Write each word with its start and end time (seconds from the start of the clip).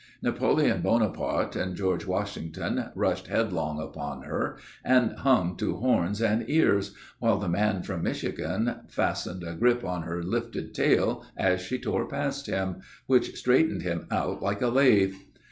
Napoleon 0.23 0.81
Bonaparte 0.81 1.55
and 1.55 1.75
George 1.75 2.07
Washington 2.07 2.89
rushed 2.95 3.27
headlong 3.27 3.79
upon 3.79 4.23
her 4.23 4.57
and 4.83 5.11
hung 5.11 5.55
to 5.57 5.75
horns 5.75 6.23
and 6.23 6.43
ears; 6.49 6.95
while 7.19 7.37
the 7.37 7.47
man 7.47 7.83
from 7.83 8.01
Michigan 8.01 8.77
fastened 8.87 9.43
a 9.43 9.53
grip 9.53 9.85
on 9.85 10.01
her 10.01 10.23
lifted 10.23 10.73
tail, 10.73 11.23
as 11.37 11.61
she 11.61 11.77
tore 11.77 12.07
past 12.07 12.47
him, 12.47 12.77
which 13.05 13.37
straightened 13.37 13.83
him 13.83 14.07
out 14.09 14.41
like 14.41 14.63
a 14.63 14.69
lathe. 14.69 15.13